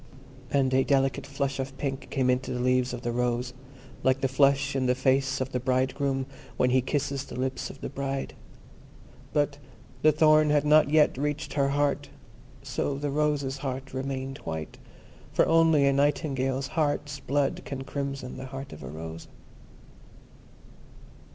And 0.49 0.73
a 0.73 0.83
delicate 0.83 1.27
flush 1.27 1.59
of 1.59 1.77
pink 1.77 2.07
came 2.09 2.31
into 2.31 2.51
the 2.51 2.59
leaves 2.59 2.91
of 2.91 3.03
the 3.03 3.11
rose, 3.11 3.53
like 4.01 4.21
the 4.21 4.27
flush 4.27 4.75
in 4.75 4.87
the 4.87 4.95
face 4.95 5.39
of 5.39 5.51
the 5.51 5.59
bridegroom 5.59 6.25
when 6.57 6.71
he 6.71 6.81
kisses 6.81 7.23
the 7.23 7.39
lips 7.39 7.69
of 7.69 7.81
the 7.81 7.87
bride. 7.89 8.33
But 9.31 9.59
the 10.01 10.11
thorn 10.11 10.49
had 10.49 10.65
not 10.65 10.89
yet 10.89 11.19
reached 11.19 11.53
her 11.53 11.69
heart, 11.69 12.09
so 12.63 12.97
the 12.97 13.11
rose's 13.11 13.57
heart 13.59 13.93
remained 13.93 14.39
white, 14.39 14.79
for 15.33 15.45
only 15.45 15.85
a 15.85 15.93
Nightingale's 15.93 16.69
heart's 16.69 17.19
blood 17.19 17.61
can 17.63 17.83
crimson 17.83 18.37
the 18.37 18.47
heart 18.47 18.73
of 18.73 18.81
a 18.81 18.89
rose. 18.89 19.27